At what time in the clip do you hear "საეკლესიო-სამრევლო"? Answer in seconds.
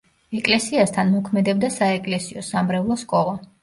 1.79-3.03